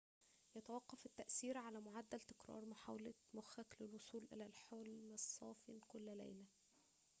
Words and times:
يتوقّف 0.55 1.05
التأثير 1.05 1.57
على 1.57 1.81
معدّل 1.81 2.19
تكرار 2.21 2.65
محاولة 2.65 3.13
مخّك 3.33 3.75
للوصول 3.81 4.27
إلى 4.33 4.45
الحُلم 4.45 5.13
الصافِ 5.13 5.71
كل 5.87 6.01
ليلة 6.05 6.45